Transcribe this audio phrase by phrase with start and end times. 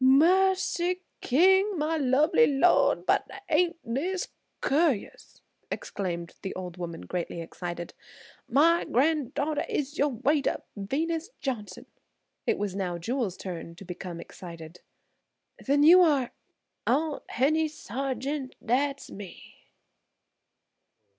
[0.03, 1.77] "Mercy, King!
[1.77, 7.93] My lovely Lor'd, but ain't dis curus?" exclaimed the old woman, greatly excited.
[8.49, 11.85] "My gran'darter is yo' waiter, Venus Johnson!"
[12.47, 14.81] It was not Jewel's turn to become excited.
[15.63, 16.31] "Then you are–?"
[16.87, 19.39] "Aunt Hennie Sargent; dat's me."